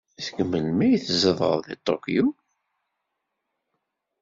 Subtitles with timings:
[0.25, 2.25] Seg melmi ay tzedɣeḍ deg Tokyo?